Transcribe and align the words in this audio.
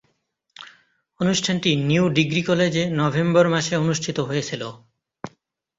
অনুষ্ঠানটি 1.19 1.71
new 1.89 2.03
degree 2.09 2.41
কলেজে 2.43 2.83
November 3.01 3.45
মাসে 3.49 3.73
অনুষ্ঠিত 3.75 4.17
হয়েছিলো। 4.19 4.69